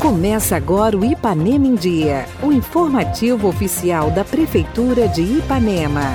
Começa 0.00 0.56
agora 0.56 0.96
o 0.96 1.04
Ipanema 1.04 1.66
em 1.66 1.74
Dia, 1.74 2.26
o 2.42 2.50
informativo 2.50 3.46
oficial 3.46 4.10
da 4.10 4.24
Prefeitura 4.24 5.06
de 5.06 5.22
Ipanema. 5.22 6.14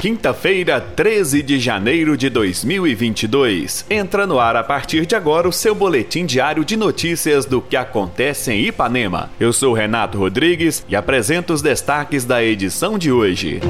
Quinta-feira, 0.00 0.80
13 0.80 1.42
de 1.42 1.58
janeiro 1.58 2.16
de 2.16 2.28
2022. 2.28 3.86
Entra 3.88 4.26
no 4.26 4.38
ar 4.38 4.54
a 4.54 4.62
partir 4.62 5.06
de 5.06 5.16
agora 5.16 5.48
o 5.48 5.52
seu 5.52 5.74
boletim 5.74 6.26
diário 6.26 6.64
de 6.64 6.76
notícias 6.76 7.46
do 7.46 7.62
que 7.62 7.74
acontece 7.74 8.52
em 8.52 8.66
Ipanema. 8.66 9.30
Eu 9.40 9.52
sou 9.52 9.72
Renato 9.72 10.18
Rodrigues 10.18 10.84
e 10.88 10.94
apresento 10.94 11.52
os 11.52 11.62
destaques 11.62 12.24
da 12.24 12.44
edição 12.44 12.98
de 12.98 13.10
hoje. 13.10 13.60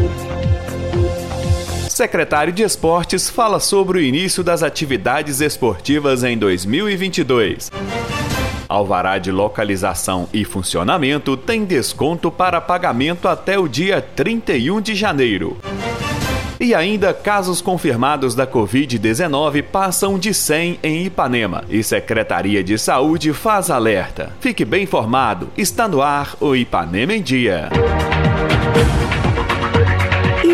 Secretário 1.95 2.53
de 2.53 2.65
Esportes 2.65 3.31
fala 3.31 3.61
sobre 3.61 3.99
o 3.99 4.01
início 4.01 4.43
das 4.43 4.65
atividades 4.65 5.41
esportivas 5.41 6.25
em 6.25 6.37
2022. 6.37 7.71
Alvará 8.69 9.17
de 9.19 9.31
localização 9.31 10.29
e 10.33 10.45
funcionamento 10.45 11.37
tem 11.37 11.65
desconto 11.65 12.33
para 12.33 12.61
pagamento 12.61 13.29
até 13.29 13.57
o 13.57 13.69
dia 13.69 14.03
31 14.03 14.81
de 14.81 14.93
janeiro. 14.97 15.57
E 16.59 16.75
ainda, 16.75 17.15
casos 17.15 17.61
confirmados 17.61 18.35
da 18.35 18.45
Covid-19 18.45 19.63
passam 19.63 20.19
de 20.19 20.35
100 20.35 20.81
em 20.83 21.05
Ipanema 21.05 21.63
e 21.71 21.81
Secretaria 21.85 22.65
de 22.65 22.77
Saúde 22.77 23.33
faz 23.33 23.71
alerta. 23.71 24.33
Fique 24.41 24.65
bem 24.65 24.83
informado, 24.83 25.49
está 25.57 25.87
no 25.87 26.03
ar 26.03 26.35
o 26.41 26.57
Ipanema 26.57 27.15
em 27.15 27.23
Dia. 27.23 27.69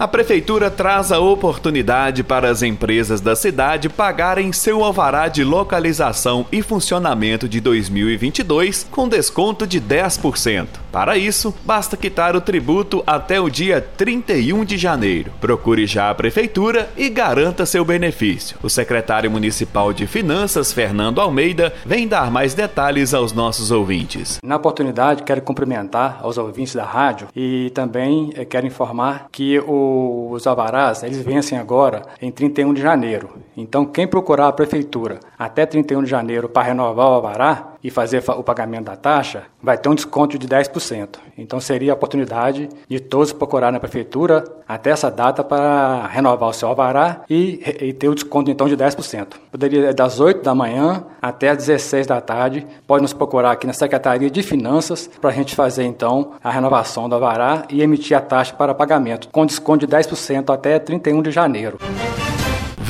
A 0.00 0.08
prefeitura 0.08 0.70
traz 0.70 1.12
a 1.12 1.18
oportunidade 1.18 2.24
para 2.24 2.48
as 2.48 2.62
empresas 2.62 3.20
da 3.20 3.36
cidade 3.36 3.90
pagarem 3.90 4.50
seu 4.50 4.82
alvará 4.82 5.28
de 5.28 5.44
localização 5.44 6.46
e 6.50 6.62
funcionamento 6.62 7.46
de 7.46 7.60
2022 7.60 8.86
com 8.90 9.06
desconto 9.06 9.66
de 9.66 9.78
10%. 9.78 10.68
Para 10.90 11.18
isso, 11.18 11.54
basta 11.66 11.98
quitar 11.98 12.34
o 12.34 12.40
tributo 12.40 13.04
até 13.06 13.38
o 13.38 13.50
dia 13.50 13.86
31 13.96 14.64
de 14.64 14.78
janeiro. 14.78 15.32
Procure 15.38 15.86
já 15.86 16.08
a 16.08 16.14
prefeitura 16.14 16.88
e 16.96 17.10
garanta 17.10 17.66
seu 17.66 17.84
benefício. 17.84 18.56
O 18.62 18.70
secretário 18.70 19.30
municipal 19.30 19.92
de 19.92 20.06
Finanças, 20.06 20.72
Fernando 20.72 21.20
Almeida, 21.20 21.74
vem 21.84 22.08
dar 22.08 22.30
mais 22.30 22.54
detalhes 22.54 23.12
aos 23.12 23.34
nossos 23.34 23.70
ouvintes. 23.70 24.40
Na 24.42 24.56
oportunidade, 24.56 25.24
quero 25.24 25.42
cumprimentar 25.42 26.20
aos 26.22 26.38
ouvintes 26.38 26.74
da 26.74 26.84
rádio 26.84 27.28
e 27.36 27.70
também 27.74 28.32
eh, 28.34 28.46
quero 28.46 28.66
informar 28.66 29.28
que 29.30 29.58
o 29.60 29.89
os 30.30 30.46
alvarás, 30.46 31.02
eles 31.02 31.18
vencem 31.18 31.58
agora 31.58 32.02
em 32.20 32.30
31 32.30 32.74
de 32.74 32.80
janeiro. 32.80 33.30
Então, 33.56 33.84
quem 33.84 34.06
procurar 34.06 34.48
a 34.48 34.52
prefeitura 34.52 35.20
até 35.38 35.66
31 35.66 36.02
de 36.04 36.10
janeiro 36.10 36.48
para 36.48 36.68
renovar 36.68 37.06
o 37.06 37.14
alvará 37.14 37.69
e 37.82 37.90
fazer 37.90 38.22
o 38.28 38.42
pagamento 38.42 38.84
da 38.84 38.96
taxa, 38.96 39.44
vai 39.62 39.76
ter 39.76 39.88
um 39.88 39.94
desconto 39.94 40.38
de 40.38 40.46
10%. 40.46 41.18
Então, 41.36 41.60
seria 41.60 41.92
a 41.92 41.94
oportunidade 41.94 42.68
de 42.88 43.00
todos 43.00 43.32
procurarem 43.32 43.72
na 43.72 43.80
prefeitura 43.80 44.44
até 44.68 44.90
essa 44.90 45.10
data 45.10 45.42
para 45.42 46.06
renovar 46.06 46.50
o 46.50 46.52
seu 46.52 46.68
alvará 46.68 47.22
e, 47.28 47.60
e 47.80 47.92
ter 47.92 48.08
o 48.08 48.14
desconto, 48.14 48.50
então, 48.50 48.68
de 48.68 48.76
10%. 48.76 49.28
Poderia 49.50 49.92
das 49.94 50.20
8 50.20 50.42
da 50.42 50.54
manhã 50.54 51.04
até 51.20 51.50
as 51.50 51.58
16 51.58 52.06
da 52.06 52.20
tarde. 52.20 52.66
Pode 52.86 53.02
nos 53.02 53.12
procurar 53.12 53.52
aqui 53.52 53.66
na 53.66 53.72
Secretaria 53.72 54.30
de 54.30 54.42
Finanças 54.42 55.08
para 55.20 55.30
a 55.30 55.32
gente 55.32 55.54
fazer, 55.54 55.84
então, 55.84 56.32
a 56.42 56.50
renovação 56.50 57.08
do 57.08 57.14
alvará 57.14 57.64
e 57.70 57.82
emitir 57.82 58.16
a 58.16 58.20
taxa 58.20 58.54
para 58.54 58.74
pagamento, 58.74 59.28
com 59.28 59.46
desconto 59.46 59.86
de 59.86 59.96
10% 59.96 60.52
até 60.52 60.78
31 60.78 61.22
de 61.22 61.30
janeiro. 61.30 61.78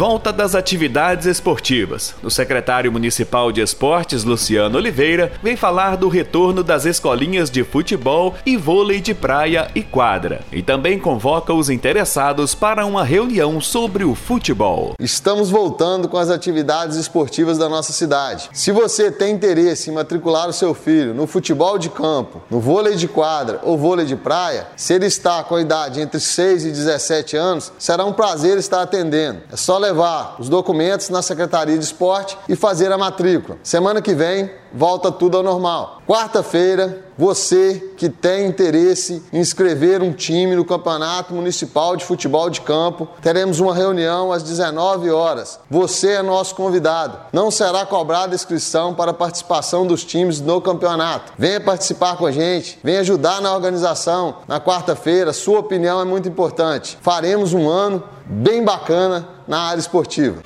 Volta 0.00 0.32
das 0.32 0.54
atividades 0.54 1.26
esportivas. 1.26 2.14
O 2.22 2.30
secretário 2.30 2.90
municipal 2.90 3.52
de 3.52 3.60
esportes, 3.60 4.24
Luciano 4.24 4.78
Oliveira, 4.78 5.30
vem 5.42 5.56
falar 5.58 5.94
do 5.98 6.08
retorno 6.08 6.64
das 6.64 6.86
escolinhas 6.86 7.50
de 7.50 7.62
futebol 7.62 8.34
e 8.46 8.56
vôlei 8.56 8.98
de 9.02 9.12
praia 9.12 9.70
e 9.74 9.82
quadra. 9.82 10.40
E 10.50 10.62
também 10.62 10.98
convoca 10.98 11.52
os 11.52 11.68
interessados 11.68 12.54
para 12.54 12.86
uma 12.86 13.04
reunião 13.04 13.60
sobre 13.60 14.02
o 14.02 14.14
futebol. 14.14 14.94
Estamos 14.98 15.50
voltando 15.50 16.08
com 16.08 16.16
as 16.16 16.30
atividades 16.30 16.96
esportivas 16.96 17.58
da 17.58 17.68
nossa 17.68 17.92
cidade. 17.92 18.48
Se 18.54 18.72
você 18.72 19.10
tem 19.10 19.34
interesse 19.34 19.90
em 19.90 19.92
matricular 19.92 20.48
o 20.48 20.54
seu 20.54 20.72
filho 20.72 21.12
no 21.12 21.26
futebol 21.26 21.76
de 21.76 21.90
campo, 21.90 22.40
no 22.48 22.58
vôlei 22.58 22.96
de 22.96 23.06
quadra 23.06 23.60
ou 23.62 23.76
vôlei 23.76 24.06
de 24.06 24.16
praia, 24.16 24.66
se 24.76 24.94
ele 24.94 25.04
está 25.04 25.44
com 25.44 25.56
a 25.56 25.60
idade 25.60 26.00
entre 26.00 26.18
6 26.18 26.64
e 26.64 26.70
17 26.70 27.36
anos, 27.36 27.70
será 27.78 28.06
um 28.06 28.14
prazer 28.14 28.56
estar 28.56 28.80
atendendo. 28.80 29.40
É 29.52 29.56
só 29.56 29.76
levar 29.76 29.89
os 30.38 30.48
documentos 30.48 31.08
na 31.08 31.22
Secretaria 31.22 31.76
de 31.76 31.84
Esporte 31.84 32.36
e 32.48 32.56
fazer 32.56 32.92
a 32.92 32.98
matrícula. 32.98 33.58
Semana 33.62 34.00
que 34.00 34.14
vem 34.14 34.50
volta 34.72 35.10
tudo 35.10 35.36
ao 35.36 35.42
normal. 35.42 36.00
Quarta-feira, 36.06 37.04
você 37.20 37.92
que 37.98 38.08
tem 38.08 38.46
interesse 38.46 39.22
em 39.30 39.40
inscrever 39.40 40.02
um 40.02 40.10
time 40.10 40.56
no 40.56 40.64
Campeonato 40.64 41.34
Municipal 41.34 41.94
de 41.94 42.02
Futebol 42.02 42.48
de 42.48 42.62
Campo, 42.62 43.06
teremos 43.20 43.60
uma 43.60 43.74
reunião 43.74 44.32
às 44.32 44.42
19 44.42 45.10
horas. 45.10 45.60
Você 45.68 46.12
é 46.12 46.22
nosso 46.22 46.54
convidado. 46.54 47.18
Não 47.30 47.50
será 47.50 47.84
cobrada 47.84 48.34
inscrição 48.34 48.94
para 48.94 49.12
participação 49.12 49.86
dos 49.86 50.02
times 50.02 50.40
no 50.40 50.62
campeonato. 50.62 51.34
Venha 51.36 51.60
participar 51.60 52.16
com 52.16 52.24
a 52.24 52.32
gente, 52.32 52.78
venha 52.82 53.00
ajudar 53.00 53.42
na 53.42 53.54
organização. 53.54 54.36
Na 54.48 54.58
quarta-feira, 54.58 55.34
sua 55.34 55.58
opinião 55.58 56.00
é 56.00 56.06
muito 56.06 56.26
importante. 56.26 56.96
Faremos 57.02 57.52
um 57.52 57.68
ano 57.68 58.02
bem 58.24 58.64
bacana 58.64 59.28
na 59.46 59.60
área 59.64 59.80
esportiva. 59.80 60.40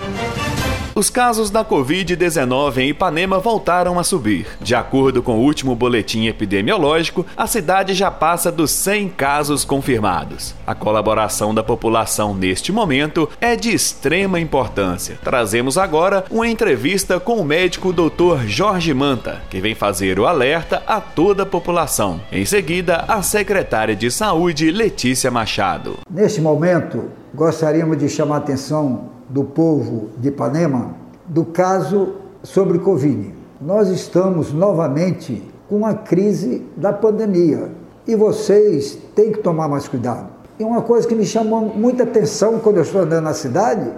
Os 0.96 1.10
casos 1.10 1.50
da 1.50 1.64
Covid-19 1.64 2.76
em 2.76 2.90
Ipanema 2.90 3.40
voltaram 3.40 3.98
a 3.98 4.04
subir. 4.04 4.46
De 4.60 4.76
acordo 4.76 5.24
com 5.24 5.38
o 5.38 5.42
último 5.42 5.74
boletim 5.74 6.26
epidemiológico, 6.26 7.26
a 7.36 7.48
cidade 7.48 7.94
já 7.94 8.12
passa 8.12 8.52
dos 8.52 8.70
100 8.70 9.08
casos 9.08 9.64
confirmados. 9.64 10.54
A 10.64 10.72
colaboração 10.72 11.52
da 11.52 11.64
população 11.64 12.32
neste 12.32 12.70
momento 12.70 13.28
é 13.40 13.56
de 13.56 13.74
extrema 13.74 14.38
importância. 14.38 15.18
Trazemos 15.24 15.76
agora 15.76 16.26
uma 16.30 16.46
entrevista 16.46 17.18
com 17.18 17.40
o 17.40 17.44
médico 17.44 17.92
Dr. 17.92 18.46
Jorge 18.46 18.94
Manta, 18.94 19.42
que 19.50 19.60
vem 19.60 19.74
fazer 19.74 20.20
o 20.20 20.28
alerta 20.28 20.80
a 20.86 21.00
toda 21.00 21.42
a 21.42 21.46
população. 21.46 22.20
Em 22.30 22.44
seguida, 22.44 23.04
a 23.08 23.20
secretária 23.20 23.96
de 23.96 24.12
Saúde, 24.12 24.70
Letícia 24.70 25.28
Machado. 25.28 25.98
Neste 26.08 26.40
momento, 26.40 27.10
gostaríamos 27.34 27.98
de 27.98 28.08
chamar 28.08 28.36
a 28.36 28.38
atenção 28.38 29.13
do 29.34 29.42
povo 29.42 30.10
de 30.16 30.28
Ipanema 30.28 30.94
do 31.26 31.44
caso 31.44 32.14
sobre 32.44 32.78
Covid. 32.78 33.34
Nós 33.60 33.88
estamos 33.88 34.52
novamente 34.52 35.42
com 35.68 35.84
a 35.84 35.92
crise 35.92 36.64
da 36.76 36.92
pandemia 36.92 37.72
e 38.06 38.14
vocês 38.14 38.96
têm 39.12 39.32
que 39.32 39.40
tomar 39.40 39.66
mais 39.66 39.88
cuidado. 39.88 40.28
E 40.56 40.62
uma 40.62 40.82
coisa 40.82 41.08
que 41.08 41.16
me 41.16 41.26
chamou 41.26 41.62
muita 41.62 42.04
atenção 42.04 42.60
quando 42.60 42.76
eu 42.76 42.84
estou 42.84 43.00
andando 43.00 43.24
na 43.24 43.34
cidade, 43.34 43.90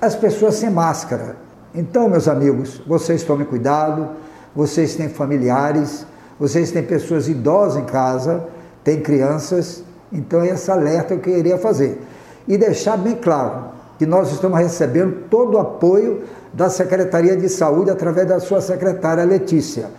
as 0.00 0.14
pessoas 0.14 0.54
sem 0.54 0.70
máscara. 0.70 1.36
Então, 1.74 2.08
meus 2.08 2.26
amigos, 2.26 2.80
vocês 2.86 3.22
tomem 3.22 3.46
cuidado, 3.46 4.08
vocês 4.56 4.94
têm 4.94 5.10
familiares, 5.10 6.06
vocês 6.38 6.70
têm 6.70 6.82
pessoas 6.82 7.28
idosas 7.28 7.82
em 7.82 7.84
casa, 7.84 8.46
têm 8.82 8.98
crianças, 9.02 9.84
então 10.10 10.42
esse 10.42 10.70
alerta 10.70 11.12
eu 11.12 11.20
queria 11.20 11.58
fazer. 11.58 12.00
E 12.48 12.56
deixar 12.56 12.96
bem 12.96 13.16
claro, 13.16 13.78
que 14.00 14.06
nós 14.06 14.32
estamos 14.32 14.58
recebendo 14.58 15.28
todo 15.28 15.56
o 15.56 15.58
apoio 15.58 16.22
da 16.54 16.70
Secretaria 16.70 17.36
de 17.36 17.50
Saúde 17.50 17.90
através 17.90 18.26
da 18.26 18.40
sua 18.40 18.62
secretária 18.62 19.22
Letícia 19.24 19.90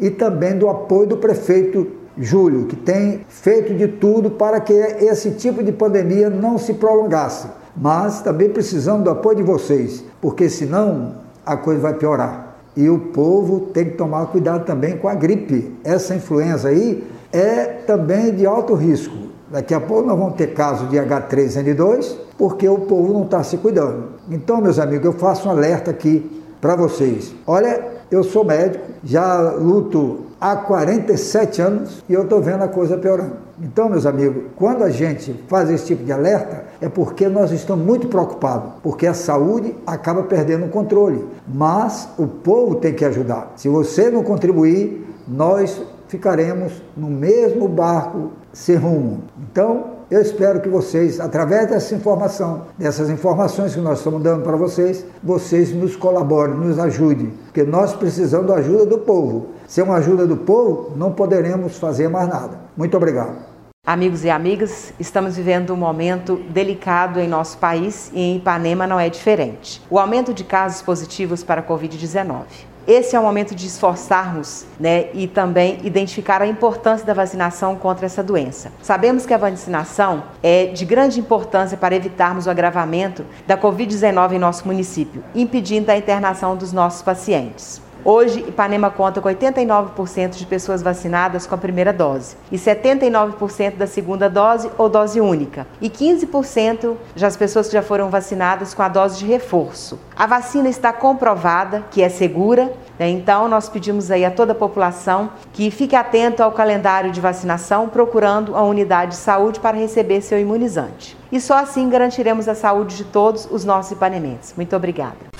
e 0.00 0.08
também 0.08 0.56
do 0.56 0.66
apoio 0.66 1.08
do 1.08 1.18
prefeito 1.18 1.86
Júlio, 2.16 2.64
que 2.64 2.74
tem 2.74 3.20
feito 3.28 3.74
de 3.74 3.86
tudo 3.86 4.30
para 4.30 4.60
que 4.60 4.72
esse 4.72 5.32
tipo 5.32 5.62
de 5.62 5.72
pandemia 5.72 6.30
não 6.30 6.56
se 6.56 6.72
prolongasse. 6.72 7.48
Mas 7.76 8.22
também 8.22 8.48
precisamos 8.48 9.04
do 9.04 9.10
apoio 9.10 9.36
de 9.36 9.42
vocês, 9.42 10.02
porque 10.22 10.48
senão 10.48 11.16
a 11.44 11.54
coisa 11.54 11.82
vai 11.82 11.92
piorar. 11.92 12.56
E 12.74 12.88
o 12.88 12.98
povo 12.98 13.68
tem 13.74 13.90
que 13.90 13.96
tomar 13.98 14.24
cuidado 14.28 14.64
também 14.64 14.96
com 14.96 15.06
a 15.06 15.14
gripe. 15.14 15.76
Essa 15.84 16.14
influenza 16.14 16.70
aí 16.70 17.06
é 17.30 17.64
também 17.66 18.34
de 18.34 18.46
alto 18.46 18.72
risco. 18.72 19.29
Daqui 19.50 19.74
a 19.74 19.80
pouco 19.80 20.06
nós 20.06 20.16
vamos 20.16 20.34
ter 20.34 20.54
casos 20.54 20.88
de 20.88 20.96
H3N2, 20.96 22.14
porque 22.38 22.68
o 22.68 22.78
povo 22.78 23.12
não 23.12 23.24
está 23.24 23.42
se 23.42 23.56
cuidando. 23.56 24.10
Então, 24.30 24.60
meus 24.60 24.78
amigos, 24.78 25.04
eu 25.04 25.12
faço 25.12 25.48
um 25.48 25.50
alerta 25.50 25.90
aqui 25.90 26.40
para 26.60 26.76
vocês. 26.76 27.34
Olha, 27.44 27.84
eu 28.12 28.22
sou 28.22 28.44
médico, 28.44 28.84
já 29.02 29.40
luto 29.52 30.20
há 30.40 30.54
47 30.54 31.62
anos 31.62 32.02
e 32.08 32.12
eu 32.12 32.22
estou 32.22 32.40
vendo 32.40 32.62
a 32.62 32.68
coisa 32.68 32.96
piorando. 32.96 33.32
Então, 33.60 33.88
meus 33.88 34.06
amigos, 34.06 34.44
quando 34.54 34.84
a 34.84 34.90
gente 34.90 35.34
faz 35.48 35.68
esse 35.68 35.86
tipo 35.86 36.04
de 36.04 36.12
alerta, 36.12 36.64
é 36.80 36.88
porque 36.88 37.28
nós 37.28 37.50
estamos 37.50 37.84
muito 37.84 38.06
preocupados, 38.06 38.72
porque 38.82 39.06
a 39.06 39.14
saúde 39.14 39.74
acaba 39.86 40.22
perdendo 40.22 40.66
o 40.66 40.68
controle. 40.68 41.26
Mas 41.52 42.08
o 42.16 42.26
povo 42.26 42.76
tem 42.76 42.94
que 42.94 43.04
ajudar. 43.04 43.52
Se 43.56 43.68
você 43.68 44.10
não 44.10 44.22
contribuir, 44.22 45.06
nós 45.26 45.82
ficaremos 46.10 46.72
no 46.96 47.08
mesmo 47.08 47.68
barco 47.68 48.32
sem 48.52 48.74
rumo. 48.74 49.22
Então, 49.50 50.00
eu 50.10 50.20
espero 50.20 50.60
que 50.60 50.68
vocês, 50.68 51.20
através 51.20 51.70
dessa 51.70 51.94
informação, 51.94 52.62
dessas 52.76 53.08
informações 53.08 53.74
que 53.74 53.80
nós 53.80 53.98
estamos 53.98 54.20
dando 54.20 54.42
para 54.42 54.56
vocês, 54.56 55.06
vocês 55.22 55.72
nos 55.72 55.94
colaborem, 55.94 56.56
nos 56.56 56.80
ajudem, 56.80 57.32
porque 57.44 57.62
nós 57.62 57.94
precisamos 57.94 58.48
da 58.48 58.56
ajuda 58.56 58.84
do 58.86 58.98
povo. 58.98 59.50
Sem 59.68 59.84
uma 59.84 59.98
ajuda 59.98 60.26
do 60.26 60.36
povo, 60.36 60.96
não 60.96 61.12
poderemos 61.12 61.78
fazer 61.78 62.08
mais 62.08 62.28
nada. 62.28 62.58
Muito 62.76 62.96
obrigado. 62.96 63.49
Amigos 63.90 64.24
e 64.24 64.30
amigas, 64.30 64.92
estamos 65.00 65.36
vivendo 65.36 65.72
um 65.72 65.76
momento 65.76 66.36
delicado 66.50 67.18
em 67.18 67.26
nosso 67.26 67.58
país 67.58 68.08
e 68.14 68.20
em 68.20 68.36
Ipanema 68.36 68.86
não 68.86 69.00
é 69.00 69.08
diferente. 69.08 69.82
O 69.90 69.98
aumento 69.98 70.32
de 70.32 70.44
casos 70.44 70.80
positivos 70.80 71.42
para 71.42 71.60
a 71.60 71.64
Covid-19 71.64 72.44
esse 72.86 73.14
é 73.14 73.20
o 73.20 73.22
momento 73.22 73.54
de 73.54 73.66
esforçarmos 73.66 74.64
né, 74.78 75.10
e 75.12 75.28
também 75.28 75.78
identificar 75.84 76.40
a 76.42 76.46
importância 76.46 77.06
da 77.06 77.12
vacinação 77.12 77.76
contra 77.76 78.06
essa 78.06 78.22
doença. 78.22 78.72
Sabemos 78.82 79.26
que 79.26 79.34
a 79.34 79.38
vacinação 79.38 80.24
é 80.42 80.66
de 80.66 80.84
grande 80.84 81.20
importância 81.20 81.76
para 81.76 81.94
evitarmos 81.94 82.46
o 82.46 82.50
agravamento 82.50 83.24
da 83.46 83.56
Covid-19 83.56 84.32
em 84.32 84.38
nosso 84.38 84.66
município, 84.66 85.22
impedindo 85.34 85.90
a 85.90 85.96
internação 85.96 86.56
dos 86.56 86.72
nossos 86.72 87.02
pacientes. 87.02 87.80
Hoje, 88.04 88.40
Ipanema 88.40 88.90
conta 88.90 89.20
com 89.20 89.28
89% 89.28 90.30
de 90.30 90.46
pessoas 90.46 90.82
vacinadas 90.82 91.46
com 91.46 91.54
a 91.54 91.58
primeira 91.58 91.92
dose 91.92 92.36
e 92.50 92.56
79% 92.56 93.76
da 93.76 93.86
segunda 93.86 94.28
dose 94.28 94.70
ou 94.78 94.88
dose 94.88 95.20
única 95.20 95.66
e 95.80 95.90
15% 95.90 96.96
das 97.14 97.36
pessoas 97.36 97.66
que 97.66 97.74
já 97.74 97.82
foram 97.82 98.08
vacinadas 98.08 98.72
com 98.72 98.82
a 98.82 98.88
dose 98.88 99.18
de 99.18 99.26
reforço. 99.26 99.98
A 100.16 100.26
vacina 100.26 100.68
está 100.68 100.92
comprovada 100.92 101.84
que 101.90 102.02
é 102.02 102.08
segura, 102.08 102.72
né? 102.98 103.08
então 103.08 103.48
nós 103.48 103.68
pedimos 103.68 104.10
aí 104.10 104.24
a 104.24 104.30
toda 104.30 104.52
a 104.52 104.54
população 104.54 105.30
que 105.52 105.70
fique 105.70 105.94
atento 105.94 106.42
ao 106.42 106.52
calendário 106.52 107.10
de 107.10 107.20
vacinação, 107.20 107.88
procurando 107.88 108.56
a 108.56 108.62
unidade 108.62 109.12
de 109.12 109.16
saúde 109.16 109.60
para 109.60 109.76
receber 109.76 110.22
seu 110.22 110.38
imunizante. 110.38 111.16
E 111.30 111.40
só 111.40 111.58
assim 111.58 111.88
garantiremos 111.88 112.48
a 112.48 112.54
saúde 112.54 112.96
de 112.96 113.04
todos 113.04 113.46
os 113.50 113.64
nossos 113.64 113.92
ipanemenses. 113.92 114.54
Muito 114.56 114.74
obrigada. 114.74 115.39